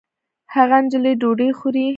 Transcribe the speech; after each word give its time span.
هغه 0.55 0.77
نجلۍ 0.83 1.13
ډوډۍ 1.21 1.49
خوري 1.57 1.87